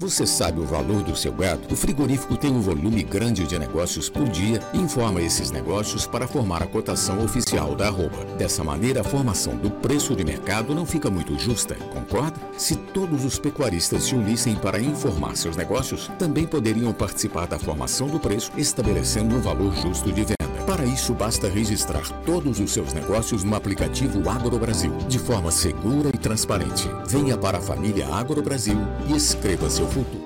[0.00, 1.60] Você sabe o valor do seu gado?
[1.70, 6.26] O frigorífico tem um volume grande de negócios por dia e informa esses negócios para
[6.26, 8.24] formar a cotação oficial da arroba.
[8.38, 12.40] Dessa maneira, a formação do preço de mercado não fica muito justa, concorda?
[12.56, 18.08] Se todos os pecuaristas se unissem para informar seus negócios, também poderiam participar da formação
[18.08, 20.39] do preço, estabelecendo um valor justo de venda.
[20.80, 26.08] Para isso, basta registrar todos os seus negócios no aplicativo Agro Brasil, de forma segura
[26.08, 26.88] e transparente.
[27.06, 30.24] Venha para a família Agro Brasil e escreva seu futuro.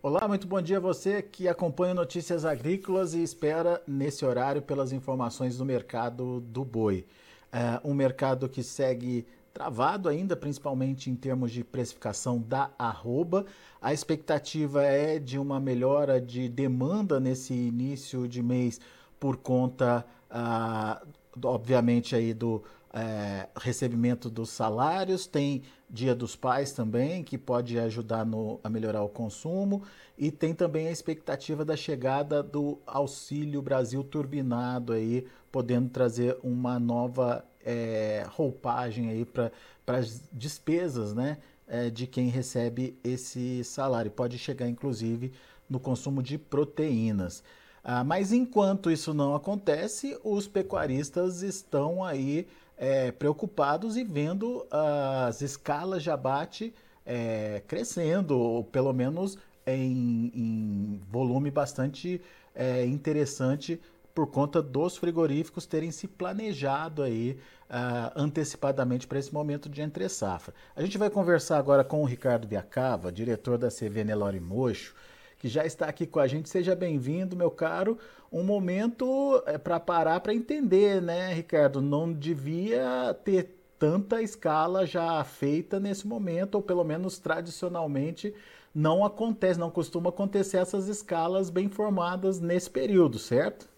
[0.00, 4.92] Olá, muito bom dia a você que acompanha Notícias Agrícolas e espera nesse horário pelas
[4.92, 7.04] informações do mercado do boi.
[7.50, 13.44] É um mercado que segue travado ainda, principalmente em termos de precificação da arroba.
[13.80, 18.80] A expectativa é de uma melhora de demanda nesse início de mês
[19.20, 21.00] por conta, ah,
[21.42, 25.26] obviamente, aí do é, recebimento dos salários.
[25.26, 29.82] Tem Dia dos Pais também, que pode ajudar no, a melhorar o consumo.
[30.16, 36.78] E tem também a expectativa da chegada do Auxílio Brasil Turbinado aí, podendo trazer uma
[36.78, 39.50] nova é, roupagem aí para
[39.86, 44.10] as despesas né, é, de quem recebe esse salário.
[44.10, 45.32] Pode chegar, inclusive,
[45.68, 47.42] no consumo de proteínas.
[47.84, 55.40] Ah, mas enquanto isso não acontece, os pecuaristas estão aí é, preocupados e vendo as
[55.40, 56.72] escalas de abate
[57.04, 62.20] é, crescendo, ou pelo menos em, em volume bastante
[62.54, 63.80] é, interessante
[64.14, 67.38] por conta dos frigoríficos terem se planejado aí
[67.70, 70.54] uh, antecipadamente para esse momento de entre safra.
[70.76, 74.94] A gente vai conversar agora com o Ricardo Viacava, diretor da CV Nelore Mocho,
[75.42, 76.48] que já está aqui com a gente.
[76.48, 77.98] Seja bem-vindo, meu caro.
[78.30, 81.82] Um momento é para parar para entender, né, Ricardo?
[81.82, 88.32] Não devia ter tanta escala já feita nesse momento, ou pelo menos tradicionalmente
[88.72, 93.68] não acontece, não costuma acontecer essas escalas bem formadas nesse período, certo?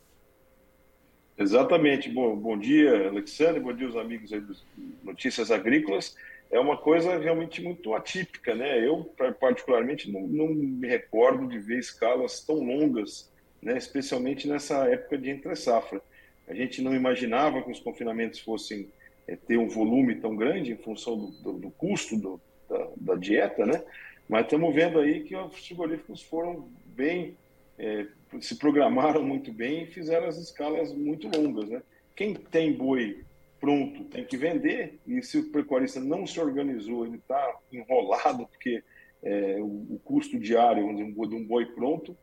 [1.38, 2.10] Exatamente.
[2.10, 3.58] Bom, bom dia, Alexandre.
[3.58, 4.62] Bom dia, os amigos aí dos
[5.02, 6.14] Notícias Agrícolas.
[6.14, 8.86] É uma coisa realmente muito atípica, né?
[8.86, 9.04] Eu,
[9.40, 13.30] particularmente, não, não me recordo de ver escalas tão longas,
[13.62, 13.76] né?
[13.76, 16.00] especialmente nessa época de entre-safra.
[16.46, 18.88] A gente não imaginava que os confinamentos fossem
[19.26, 23.14] é, ter um volume tão grande em função do, do, do custo do, da, da,
[23.14, 23.82] dieta, né?
[24.28, 27.36] Mas estamos vendo aí que os frigoríficos foram bem
[27.78, 28.06] é,
[28.40, 31.68] se programaram muito bem e fizeram as escalas muito longas.
[31.68, 31.82] Né?
[32.14, 33.24] Quem tem boi
[33.64, 38.84] pronto tem que vender, e se o pecuarista não se organizou, ele está enrolado, porque
[39.22, 42.14] é, o, o, custo diário de um, de um boi pronto,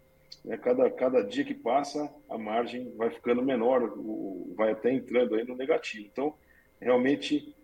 [0.46, 5.34] né, cada, cada dia que passa, a margem vai ficando menor, o, vai até entrando
[5.34, 6.08] aí no negativo.
[6.12, 6.36] Então,
[6.80, 7.56] realmente,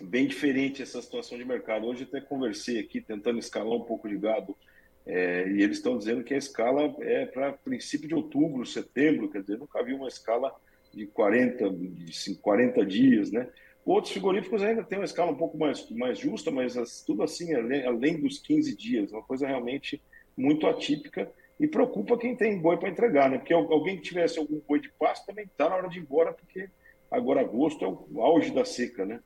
[0.00, 1.88] bem diferente essa situação de mercado.
[1.88, 4.56] Hoje até conversei aqui, tentando escalar um pouco de gado
[5.04, 9.40] é, e eles estão dizendo que a escala é para princípio de outubro, setembro, quer
[9.40, 10.54] dizer, nunca vi uma escala
[10.92, 13.48] de 40, de 40 dias, né?
[13.84, 17.54] Outros frigoríficos ainda têm uma escala um pouco mais, mais justa, mas as, tudo assim,
[17.54, 20.02] além, além dos 15 dias, uma coisa realmente
[20.36, 23.38] muito atípica e preocupa quem tem boi para entregar, né?
[23.38, 26.32] Porque alguém que tivesse algum boi de pasto também está na hora de ir embora,
[26.32, 26.68] porque
[27.10, 29.20] agora agosto é o auge da seca, né?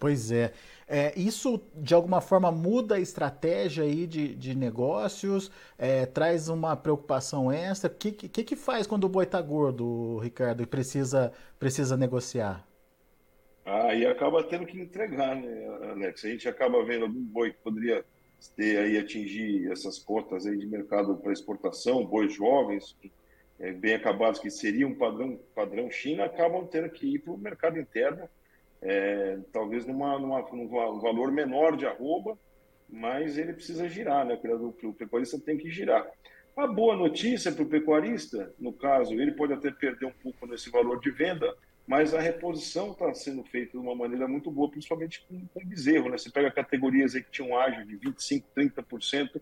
[0.00, 0.52] Pois é.
[0.88, 1.12] é.
[1.14, 7.52] Isso, de alguma forma, muda a estratégia aí de, de negócios, é, traz uma preocupação
[7.52, 7.90] extra.
[7.90, 12.66] O que, que, que faz quando o boi está gordo, Ricardo, e precisa, precisa negociar?
[13.66, 16.24] Ah, e acaba tendo que entregar, né, Alex?
[16.24, 18.02] A gente acaba vendo algum boi que poderia
[18.56, 22.96] ter aí atingir essas cotas aí de mercado para exportação, bois jovens,
[23.58, 27.78] é, bem acabados, que seriam padrão, padrão China, acabam tendo que ir para o mercado
[27.78, 28.26] interno
[28.82, 32.38] é, talvez numa, numa, num valor menor de arroba,
[32.88, 34.38] mas ele precisa girar, né?
[34.82, 36.08] O pecuarista tem que girar.
[36.56, 40.70] A boa notícia para o pecuarista, no caso, ele pode até perder um pouco nesse
[40.70, 41.54] valor de venda,
[41.86, 46.10] mas a reposição está sendo feita de uma maneira muito boa, principalmente com, com bezerro.
[46.10, 46.18] Né?
[46.18, 49.40] Você pega categorias que tinham ágio de 25%, 30%,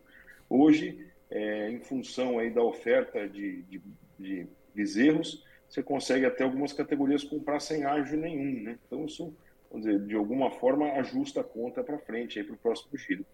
[0.49, 3.83] hoje, é, em função aí da oferta de, de,
[4.19, 8.79] de bezerros, você consegue até algumas categorias comprar sem ágio nenhum, né?
[8.87, 9.35] Então isso,
[9.71, 13.25] vamos dizer, de alguma forma ajusta a conta para frente aí para o próximo giro.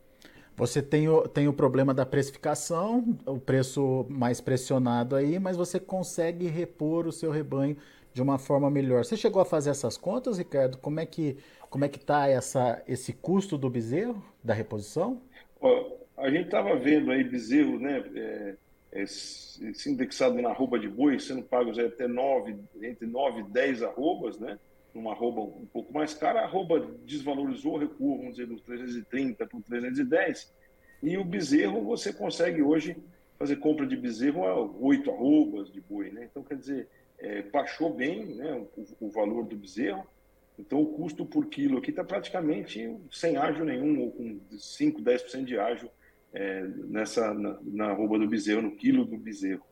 [0.57, 5.81] Você tem o, tem o problema da precificação, o preço mais pressionado aí, mas você
[5.81, 7.77] consegue repor o seu rebanho
[8.13, 9.05] de uma forma melhor.
[9.05, 10.79] Você chegou a fazer essas contas, Ricardo?
[10.79, 11.37] Como é que
[11.69, 12.27] como é que está
[12.87, 15.21] esse custo do bezerro da reposição?
[15.61, 18.05] Ó, a gente estava vendo aí bezerro, né?
[18.15, 18.55] É
[19.03, 24.39] esse indexado na arroba de boi, sendo pagos até 9, entre 9 e 10 arrobas,
[24.39, 24.59] né?
[24.95, 29.59] numa arroba um pouco mais cara, a arroba desvalorizou, recuou, vamos dizer, do 330 para
[29.59, 30.53] o 310,
[31.03, 32.97] e o bezerro você consegue hoje
[33.37, 36.29] fazer compra de bezerro a oito arrobas de boi, né?
[36.31, 36.89] Então, quer dizer,
[37.19, 40.07] é, baixou bem né, o, o, valor do bezerro,
[40.57, 45.45] então o custo por quilo aqui está praticamente sem ágio nenhum, ou com 5, 10%
[45.45, 45.91] de ágio
[46.35, 49.63] é, nessa, na, na do bezerro, no quilo do bezerro.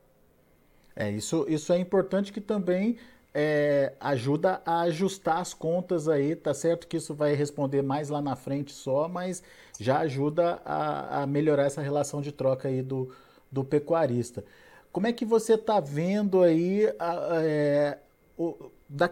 [0.94, 2.98] É, isso, isso é importante que também
[3.34, 8.20] é, ajuda a ajustar as contas aí, tá certo que isso vai responder mais lá
[8.20, 9.42] na frente só, mas
[9.80, 13.10] já ajuda a, a melhorar essa relação de troca aí do,
[13.50, 14.44] do pecuarista.
[14.92, 17.98] Como é que você está vendo aí a, a, é,
[18.36, 19.10] o, da,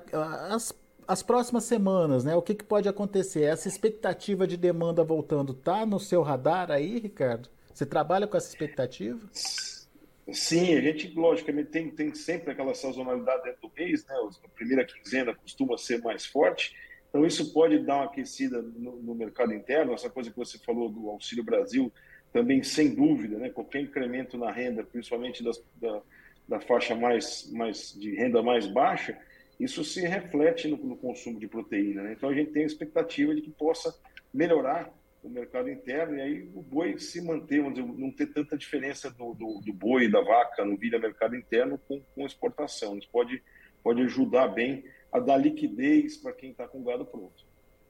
[0.51, 0.75] as,
[1.11, 2.37] as próximas semanas, né?
[2.37, 3.43] O que, que pode acontecer?
[3.43, 7.49] Essa expectativa de demanda voltando tá no seu radar aí, Ricardo?
[7.75, 9.19] Você trabalha com essa expectativa?
[9.33, 14.15] Sim, a gente, logicamente, tem, tem sempre aquela sazonalidade dentro do mês, né?
[14.45, 16.77] A primeira quinzena costuma ser mais forte,
[17.09, 19.93] então isso pode dar uma aquecida no, no mercado interno.
[19.93, 21.93] Essa coisa que você falou do Auxílio Brasil,
[22.33, 23.51] também, sem dúvida, né?
[23.51, 26.03] Qualquer incremento na renda, principalmente das, da,
[26.47, 29.19] da faixa mais, mais de renda mais baixa,
[29.61, 32.03] isso se reflete no, no consumo de proteína.
[32.03, 32.15] Né?
[32.17, 33.95] Então a gente tem a expectativa de que possa
[34.33, 34.93] melhorar
[35.23, 39.35] o mercado interno, e aí o boi se manter, dizer, não ter tanta diferença do,
[39.35, 42.97] do, do boi, da vaca, no vira mercado interno com, com exportação.
[42.97, 43.43] Isso pode,
[43.83, 47.45] pode ajudar bem a dar liquidez para quem está com gado pronto.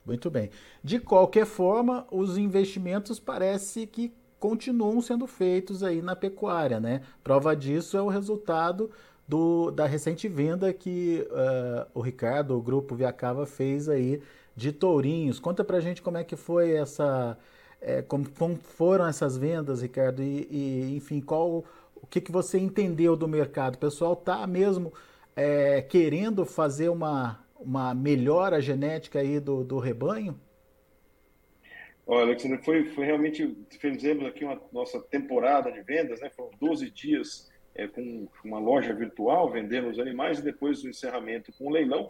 [0.04, 0.50] Muito bem.
[0.82, 7.02] De qualquer forma, os investimentos parece que continuam sendo feitos aí na pecuária, né?
[7.22, 8.90] Prova disso é o resultado
[9.30, 14.20] do, da recente venda que uh, o Ricardo, o grupo Viacava, fez aí
[14.56, 15.38] de tourinhos.
[15.38, 17.38] Conta pra gente como é que foi essa.
[17.80, 22.58] É, como, como, foram essas vendas, Ricardo, e, e, enfim, qual o que, que você
[22.58, 23.76] entendeu do mercado?
[23.76, 24.92] O pessoal está mesmo
[25.34, 30.38] é, querendo fazer uma, uma melhora genética aí do, do rebanho?
[32.04, 33.56] Olha, Alexandre, foi, foi realmente.
[33.78, 36.28] Fizemos aqui uma nossa temporada de vendas, né?
[36.30, 41.52] Foram 12 dias é, com uma loja virtual vendendo os animais e depois o encerramento
[41.52, 42.08] com o leilão.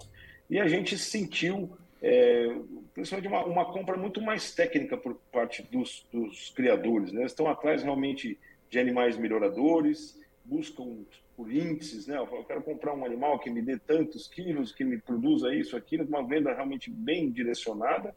[0.49, 2.49] E a gente sentiu é,
[2.95, 7.13] principalmente uma, uma, compra muito mais técnica por parte dos, dos criadores.
[7.13, 7.21] Né?
[7.21, 8.39] Eles estão atrás realmente
[8.71, 11.05] de animais melhoradores, buscam
[11.37, 12.17] por índices, né?
[12.19, 16.05] Eu quero comprar um animal que me dê tantos quilos, que me produza isso, aquilo,
[16.05, 18.15] uma venda realmente bem direcionada.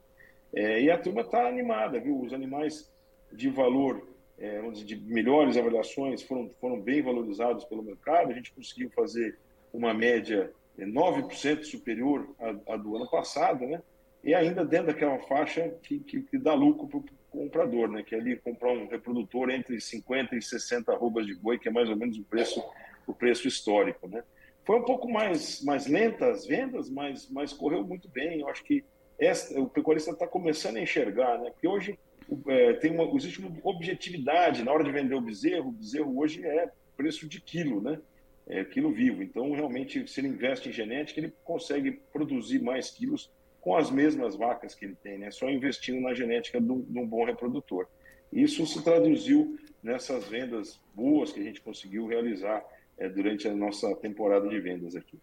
[0.53, 2.19] É, e a turma está animada, viu?
[2.19, 2.91] Os animais
[3.31, 4.07] de valor,
[4.37, 8.31] é, de melhores avaliações, foram, foram bem valorizados pelo mercado.
[8.31, 9.37] A gente conseguiu fazer
[9.71, 13.81] uma média é 9% superior à, à, do ano passado, né?
[14.23, 18.01] E ainda dentro daquela faixa que, que, que dá lucro para o comprador, né?
[18.03, 21.71] Que é ali comprar um reprodutor entre 50 e 60 arrobas de boi, que é
[21.71, 22.63] mais ou menos o preço,
[23.05, 24.23] o preço histórico, né?
[24.65, 28.39] Foi um pouco mais, mais lenta as vendas, mas, mas correu muito bem.
[28.39, 28.83] Eu acho que
[29.19, 31.51] essa, o pecuarista está começando a enxergar, né?
[31.51, 31.99] Porque hoje
[32.47, 35.69] é, tem uma, existe uma objetividade na hora de vender o bezerro.
[35.69, 37.99] O bezerro hoje é preço de quilo, né?
[38.47, 39.21] é, quilo vivo.
[39.23, 43.31] Então, realmente, se ele investe em genética, ele consegue produzir mais quilos
[43.61, 45.31] com as mesmas vacas que ele tem, né?
[45.31, 47.87] Só investindo na genética de um bom reprodutor.
[48.31, 52.63] Isso se traduziu nessas vendas boas que a gente conseguiu realizar
[52.97, 55.17] é, durante a nossa temporada de vendas aqui.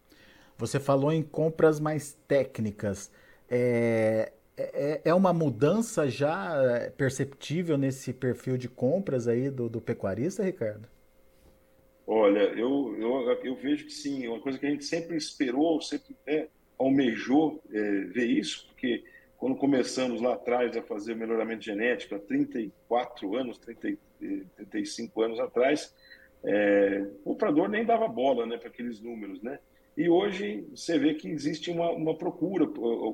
[0.57, 3.11] Você falou em compras mais técnicas.
[3.49, 4.33] É,
[4.73, 10.89] é, é uma mudança já perceptível nesse perfil de compras aí do, do pecuarista, Ricardo?
[12.07, 15.81] Olha, eu, eu, eu vejo que sim, é uma coisa que a gente sempre esperou,
[15.81, 16.49] sempre né,
[16.79, 19.05] almejou é, ver isso, porque
[19.37, 23.97] quando começamos lá atrás a fazer o melhoramento genético, há 34 anos, 30,
[24.57, 25.95] 35 anos atrás,
[26.45, 29.59] é, o comprador nem dava bola né, para aqueles números, né?
[29.97, 32.67] E hoje você vê que existe uma, uma procura,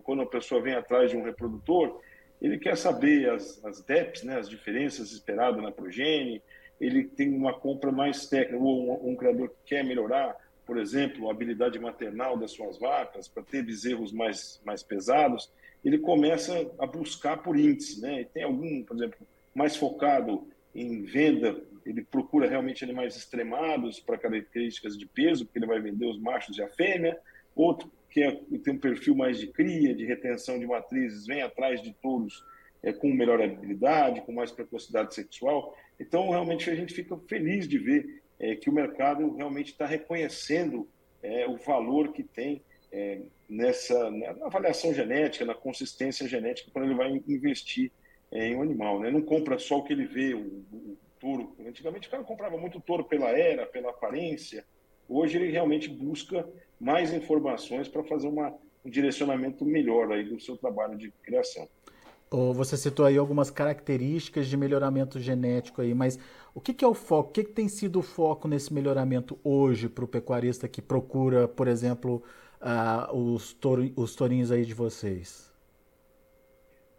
[0.02, 2.00] quando a pessoa vem atrás de um reprodutor,
[2.40, 6.42] ele quer saber as, as DEPs, né, as diferenças esperadas na progênie,
[6.80, 11.28] ele tem uma compra mais técnica, ou um, um criador que quer melhorar, por exemplo,
[11.28, 15.50] a habilidade maternal das suas vacas, para ter bezerros mais, mais pesados,
[15.84, 18.00] ele começa a buscar por índice.
[18.00, 18.22] Né?
[18.22, 21.56] E tem algum, por exemplo, mais focado em venda,
[21.86, 26.58] ele procura realmente animais extremados para características de peso, porque ele vai vender os machos
[26.58, 27.16] e a fêmea.
[27.54, 28.32] Outro que é,
[28.64, 32.44] tem um perfil mais de cria, de retenção de matrizes, vem atrás de touros
[32.82, 35.76] é, com melhor habilidade, com mais precocidade sexual.
[36.00, 40.88] Então, realmente, a gente fica feliz de ver é, que o mercado realmente está reconhecendo
[41.22, 46.94] é, o valor que tem é, nessa na avaliação genética, na consistência genética, quando ele
[46.94, 47.92] vai investir
[48.32, 49.00] é, em um animal.
[49.00, 49.10] Né?
[49.10, 51.54] Não compra só o que ele vê, o, o touro.
[51.66, 54.64] Antigamente, o cara comprava muito touro pela era, pela aparência.
[55.08, 58.54] Hoje, ele realmente busca mais informações para fazer uma,
[58.84, 61.68] um direcionamento melhor aí do seu trabalho de criação.
[62.54, 66.18] Você citou aí algumas características de melhoramento genético aí, mas
[66.52, 67.30] o que, que é o foco?
[67.30, 71.46] O que, que, tem sido o foco nesse melhoramento hoje para o pecuarista que procura,
[71.46, 72.22] por exemplo,
[72.60, 75.52] uh, os, touro, os tourinhos aí de vocês?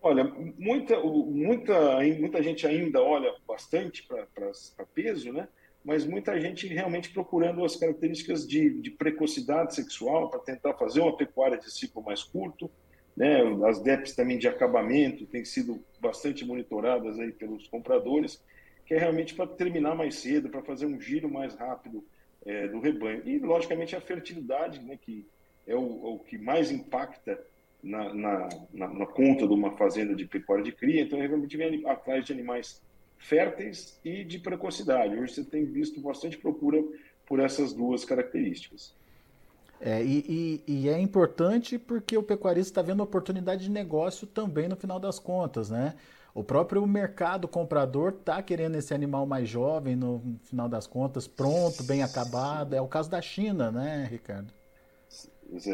[0.08, 0.24] Olha,
[0.58, 5.50] muita, muita, muita gente ainda olha bastante para peso, né?
[5.84, 11.16] mas muita gente realmente procurando as características de, de precocidade sexual para tentar fazer uma
[11.16, 12.72] pecuária de ciclo mais curto,
[13.16, 13.42] né?
[13.68, 18.42] As DEPs também de acabamento têm sido bastante monitoradas aí pelos compradores,
[18.86, 22.06] que é realmente para terminar mais cedo, para fazer um giro mais rápido
[22.46, 23.24] é, do rebanho.
[23.26, 25.26] E, logicamente, a fertilidade, né, que
[25.66, 27.42] é o, o que mais impacta
[27.84, 31.02] na, na, na, na, conta de uma fazenda de pecuária de cria.
[31.02, 32.82] Então, realmente vem atrás de animais
[33.18, 35.18] férteis e de precocidade.
[35.18, 36.84] Hoje você tem visto bastante procura
[37.26, 38.96] por essas duas características.
[39.80, 44.68] É, e, e, e, é importante porque o pecuarista está vendo oportunidade de negócio também
[44.68, 45.94] no final das contas, né?
[46.34, 51.84] O próprio mercado comprador está querendo esse animal mais jovem no final das contas, pronto,
[51.84, 52.76] bem acabado.
[52.76, 54.54] É o caso da China, né, Ricardo?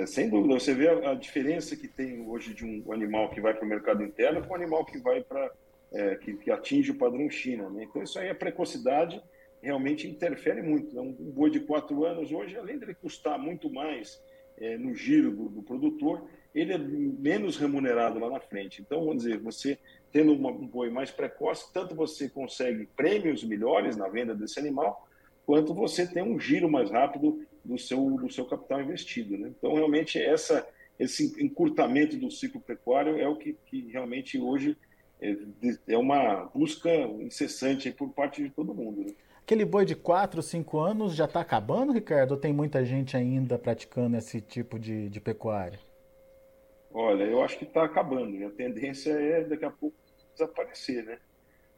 [0.07, 3.65] Sem dúvida, você vê a, diferença que tem hoje de um animal que vai para
[3.65, 5.51] o mercado interno com um animal que vai para
[5.91, 7.69] é, que, que, atinge o padrão China.
[7.69, 7.83] Né?
[7.83, 9.21] Então isso aí a precocidade
[9.61, 10.95] realmente interfere muito.
[10.95, 11.01] Né?
[11.01, 14.21] Um, boi de quatro anos hoje, além de ele custar muito mais
[14.57, 18.81] é, no giro do, do, produtor, ele é menos remunerado lá na frente.
[18.81, 19.79] Então, vamos dizer, você
[20.11, 25.07] tendo uma, um boi mais precoce, tanto você consegue prêmios melhores na venda desse animal,
[25.45, 29.37] quanto você tem um giro mais rápido do seu, do seu capital investido.
[29.37, 29.51] Né?
[29.57, 30.67] Então, realmente, essa,
[30.99, 34.77] esse encurtamento do ciclo pecuário é o que, que realmente hoje
[35.21, 35.35] é,
[35.87, 36.89] é uma busca
[37.21, 39.01] incessante por parte de todo mundo.
[39.01, 39.13] Né?
[39.41, 42.31] Aquele boi de 4, 5 anos já está acabando, Ricardo?
[42.31, 45.79] Ou tem muita gente ainda praticando esse tipo de, de pecuária?
[46.93, 48.35] Olha, eu acho que está acabando.
[48.37, 49.95] E a tendência é daqui a pouco
[50.33, 51.17] desaparecer, né?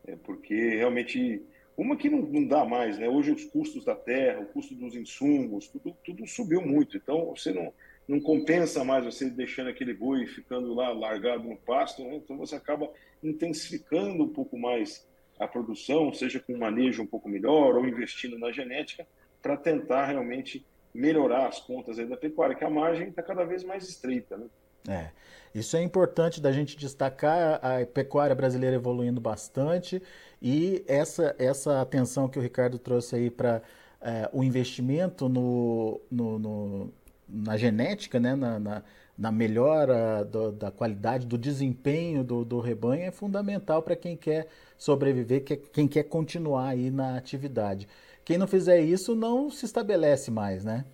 [0.08, 1.42] É porque realmente
[1.78, 3.10] uma que não, não dá mais, né?
[3.10, 6.96] Hoje os custos da terra, o custo dos insumos, tudo, tudo subiu muito.
[6.96, 7.74] Então você não,
[8.08, 12.16] não compensa mais você deixando aquele boi ficando lá largado no pasto, né?
[12.16, 12.90] Então você acaba
[13.22, 15.06] intensificando um pouco mais
[15.40, 19.06] a produção, seja com um manejo um pouco melhor ou investindo na genética,
[19.42, 23.88] para tentar realmente melhorar as contas da pecuária, que a margem está cada vez mais
[23.88, 24.38] estreita.
[24.38, 24.48] Né?
[24.88, 25.10] É,
[25.54, 30.02] isso é importante da gente destacar, a pecuária brasileira evoluindo bastante
[30.42, 33.62] e essa, essa atenção que o Ricardo trouxe aí para
[34.02, 36.94] é, o investimento no, no, no,
[37.28, 38.84] na genética, né, na, na
[39.18, 44.48] na melhora do, da qualidade, do desempenho do, do rebanho é fundamental para quem quer
[44.78, 47.88] sobreviver, que, quem quer continuar aí na atividade.
[48.24, 50.86] Quem não fizer isso não se estabelece mais, né?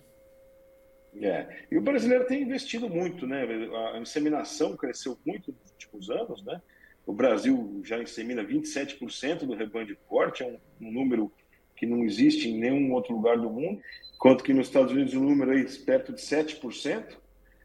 [1.20, 1.46] É.
[1.70, 3.46] E o brasileiro tem investido muito, né?
[3.94, 6.60] A inseminação cresceu muito nos últimos anos, né?
[7.06, 11.32] O Brasil já insemina 27% do rebanho de corte, é um, um, número
[11.76, 13.80] que não existe em nenhum outro lugar do mundo,
[14.14, 17.04] enquanto que nos Estados Unidos o número é perto de 7%.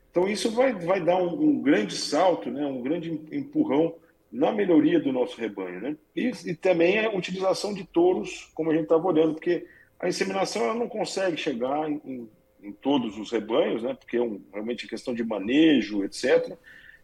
[0.10, 3.96] Então, isso vai, vai dar um, um, grande salto, né, um grande empurrão
[4.32, 5.80] na melhoria do nosso rebanho.
[5.80, 5.98] Né?
[6.16, 9.68] E, e também a utilização de touros, como a gente estava olhando, porque
[10.00, 12.28] a inseminação ela não consegue chegar em,
[12.62, 16.58] em, todos os rebanhos, né, porque é um, realmente questão de manejo, etc.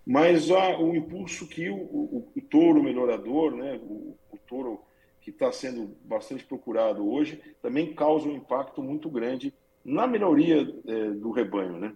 [0.06, 4.82] Mas a, o impulso que o, o, o touro melhorador, né, o, o touro
[5.22, 11.12] que está sendo bastante procurado hoje, também causa um impacto muito grande na melhoria é,
[11.12, 11.94] do rebanho, né?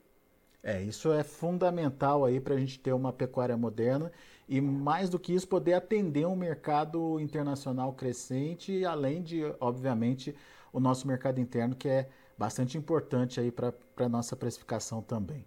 [0.64, 4.12] É, isso é fundamental aí para a gente ter uma pecuária moderna
[4.50, 10.36] e mais do que isso poder atender um mercado internacional crescente, além de, obviamente,
[10.72, 15.46] o nosso mercado interno que é bastante importante aí para a nossa precificação também.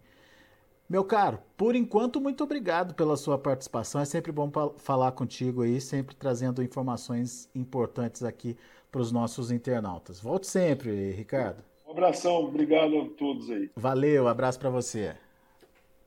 [0.89, 4.01] Meu caro, por enquanto, muito obrigado pela sua participação.
[4.01, 8.57] É sempre bom falar contigo aí, sempre trazendo informações importantes aqui
[8.91, 10.21] para os nossos internautas.
[10.21, 11.63] Volte sempre, Ricardo.
[11.87, 13.71] Um abração, obrigado a todos aí.
[13.77, 15.15] Valeu, abraço para você.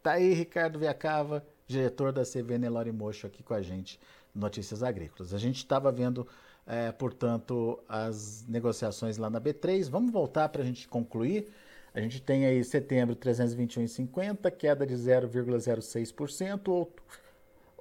[0.02, 3.98] Tá aí Ricardo Viacava, diretor da CV Nelore Mocho aqui com a gente,
[4.36, 5.34] Notícias Agrícolas.
[5.34, 6.28] A gente estava vendo,
[6.66, 9.90] é, portanto, as negociações lá na B3.
[9.90, 11.50] Vamos voltar para a gente concluir.
[11.94, 16.88] A gente tem aí setembro 321,50, queda de 0,06%,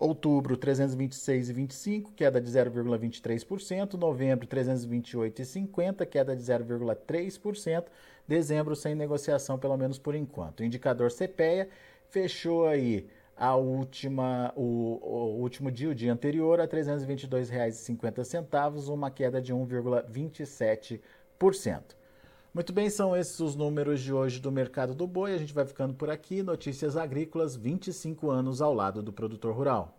[0.03, 3.95] Outubro, 326,25, queda de 0,23%.
[3.95, 7.85] Novembro, 328,50, queda de 0,3%.
[8.27, 10.61] Dezembro, sem negociação, pelo menos por enquanto.
[10.61, 11.69] O indicador CPEA
[12.11, 19.11] fechou aí a última, o, o último dia, o dia anterior, a R$ 322,50, uma
[19.11, 22.03] queda de 1,27%.
[22.55, 25.33] Muito bem, são esses os números de hoje do mercado do boi.
[25.33, 26.43] A gente vai ficando por aqui.
[26.43, 29.99] Notícias Agrícolas, 25 anos ao lado do produtor rural.